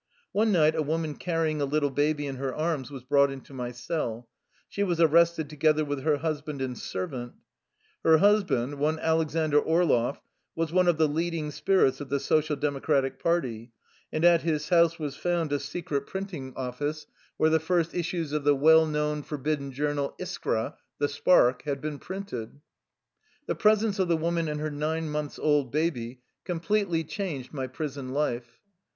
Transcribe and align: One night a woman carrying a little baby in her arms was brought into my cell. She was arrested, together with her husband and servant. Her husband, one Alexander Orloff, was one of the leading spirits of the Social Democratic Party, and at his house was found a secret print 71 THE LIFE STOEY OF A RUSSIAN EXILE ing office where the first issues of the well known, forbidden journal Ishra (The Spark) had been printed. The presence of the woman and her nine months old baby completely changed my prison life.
One 0.31 0.51
night 0.51 0.73
a 0.73 0.81
woman 0.81 1.13
carrying 1.13 1.61
a 1.61 1.65
little 1.65 1.91
baby 1.91 2.25
in 2.25 2.37
her 2.37 2.55
arms 2.55 2.89
was 2.89 3.03
brought 3.03 3.29
into 3.29 3.53
my 3.53 3.69
cell. 3.71 4.27
She 4.67 4.81
was 4.81 4.99
arrested, 4.99 5.47
together 5.47 5.85
with 5.85 6.01
her 6.01 6.17
husband 6.17 6.59
and 6.59 6.75
servant. 6.75 7.33
Her 8.03 8.17
husband, 8.17 8.79
one 8.79 8.97
Alexander 8.97 9.59
Orloff, 9.61 10.19
was 10.55 10.73
one 10.73 10.87
of 10.87 10.97
the 10.97 11.07
leading 11.07 11.51
spirits 11.51 12.01
of 12.01 12.09
the 12.09 12.19
Social 12.19 12.55
Democratic 12.55 13.19
Party, 13.21 13.73
and 14.11 14.25
at 14.25 14.41
his 14.41 14.69
house 14.69 14.97
was 14.97 15.15
found 15.15 15.53
a 15.53 15.59
secret 15.59 16.07
print 16.07 16.31
71 16.31 16.55
THE 16.55 16.59
LIFE 16.59 16.75
STOEY 16.77 16.83
OF 16.83 16.83
A 16.83 16.87
RUSSIAN 16.87 16.95
EXILE 16.95 17.05
ing 17.05 17.05
office 17.05 17.37
where 17.37 17.49
the 17.51 17.83
first 17.83 17.93
issues 17.93 18.31
of 18.33 18.43
the 18.43 18.55
well 18.55 18.87
known, 18.87 19.21
forbidden 19.21 19.71
journal 19.71 20.15
Ishra 20.17 20.77
(The 20.97 21.09
Spark) 21.09 21.61
had 21.65 21.79
been 21.79 21.99
printed. 21.99 22.59
The 23.45 23.53
presence 23.53 23.99
of 23.99 24.07
the 24.07 24.17
woman 24.17 24.47
and 24.47 24.59
her 24.61 24.71
nine 24.71 25.09
months 25.11 25.37
old 25.37 25.71
baby 25.71 26.21
completely 26.43 27.03
changed 27.03 27.53
my 27.53 27.67
prison 27.67 28.09
life. 28.09 28.59